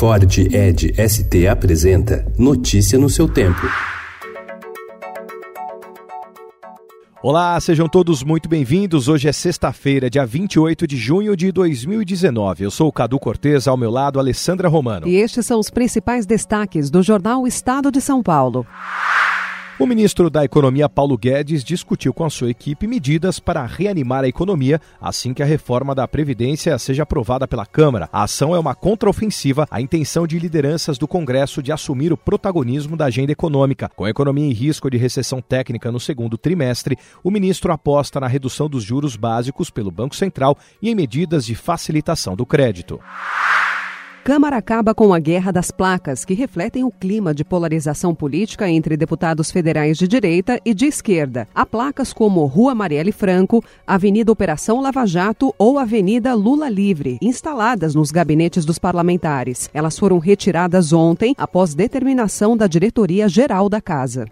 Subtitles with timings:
[0.00, 3.60] Ford Ed ST apresenta Notícia no seu tempo.
[7.22, 9.08] Olá, sejam todos muito bem-vindos.
[9.08, 12.64] Hoje é sexta-feira, dia 28 de junho de 2019.
[12.64, 15.06] Eu sou o Cadu Cortez, ao meu lado, Alessandra Romano.
[15.06, 18.66] E estes são os principais destaques do jornal Estado de São Paulo.
[19.80, 24.28] O ministro da Economia, Paulo Guedes, discutiu com a sua equipe medidas para reanimar a
[24.28, 28.06] economia assim que a reforma da Previdência seja aprovada pela Câmara.
[28.12, 32.94] A ação é uma contraofensiva à intenção de lideranças do Congresso de assumir o protagonismo
[32.94, 33.90] da agenda econômica.
[33.96, 38.26] Com a economia em risco de recessão técnica no segundo trimestre, o ministro aposta na
[38.26, 43.00] redução dos juros básicos pelo Banco Central e em medidas de facilitação do crédito.
[44.22, 48.94] Câmara acaba com a guerra das placas, que refletem o clima de polarização política entre
[48.94, 51.48] deputados federais de direita e de esquerda.
[51.54, 57.94] Há placas como Rua Marielle Franco, Avenida Operação Lava Jato ou Avenida Lula Livre, instaladas
[57.94, 59.70] nos gabinetes dos parlamentares.
[59.72, 64.26] Elas foram retiradas ontem, após determinação da diretoria geral da casa.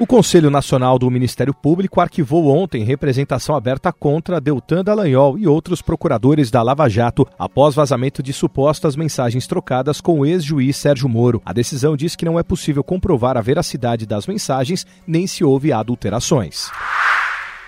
[0.00, 5.82] O Conselho Nacional do Ministério Público arquivou ontem representação aberta contra Deltan Dallagnol e outros
[5.82, 11.42] procuradores da Lava Jato após vazamento de supostas mensagens trocadas com o ex-juiz Sérgio Moro.
[11.44, 15.70] A decisão diz que não é possível comprovar a veracidade das mensagens nem se houve
[15.70, 16.70] adulterações.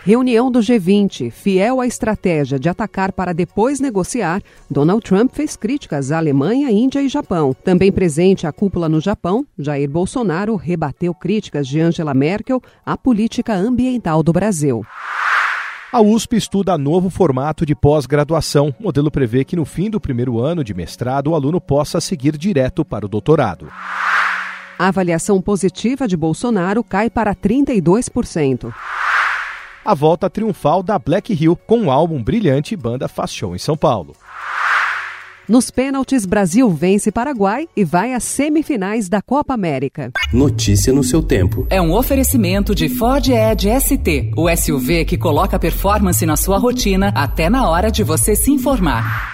[0.04, 1.30] Reunião do G20.
[1.30, 7.00] Fiel à estratégia de atacar para depois negociar, Donald Trump fez críticas à Alemanha, Índia
[7.00, 7.54] e Japão.
[7.54, 13.54] Também presente à cúpula no Japão, Jair Bolsonaro rebateu críticas de Angela Merkel à política
[13.54, 14.84] ambiental do Brasil.
[15.92, 18.74] A USP estuda novo formato de pós-graduação.
[18.80, 22.36] O modelo prevê que no fim do primeiro ano de mestrado o aluno possa seguir
[22.36, 23.68] direto para o doutorado.
[24.76, 28.74] A avaliação positiva de Bolsonaro cai para 32%
[29.84, 33.58] a volta triunfal da Black Hill com um álbum brilhante e banda faz show em
[33.58, 34.14] São Paulo.
[35.48, 40.12] Nos pênaltis, Brasil vence Paraguai e vai às semifinais da Copa América.
[40.32, 41.66] Notícia no seu tempo.
[41.68, 47.12] É um oferecimento de Ford Edge ST, o SUV que coloca performance na sua rotina
[47.14, 49.31] até na hora de você se informar.